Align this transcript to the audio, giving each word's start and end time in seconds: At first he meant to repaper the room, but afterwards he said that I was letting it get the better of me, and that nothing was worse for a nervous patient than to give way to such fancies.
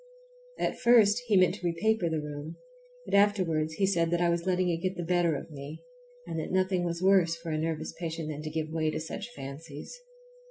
At 0.57 0.79
first 0.79 1.19
he 1.27 1.37
meant 1.37 1.53
to 1.61 1.63
repaper 1.67 2.09
the 2.09 2.19
room, 2.23 2.55
but 3.05 3.13
afterwards 3.13 3.73
he 3.75 3.85
said 3.85 4.09
that 4.09 4.19
I 4.19 4.29
was 4.29 4.47
letting 4.47 4.69
it 4.69 4.77
get 4.81 4.95
the 4.97 5.03
better 5.05 5.35
of 5.35 5.51
me, 5.51 5.83
and 6.25 6.39
that 6.39 6.49
nothing 6.51 6.83
was 6.83 7.03
worse 7.03 7.35
for 7.35 7.51
a 7.51 7.57
nervous 7.59 7.93
patient 7.99 8.29
than 8.29 8.41
to 8.41 8.49
give 8.49 8.71
way 8.71 8.89
to 8.89 8.99
such 8.99 9.29
fancies. 9.35 10.01